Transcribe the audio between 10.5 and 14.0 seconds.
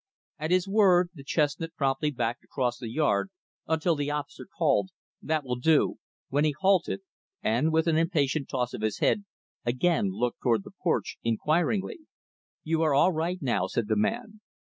the porch, inquiringly. "You are all right now," said the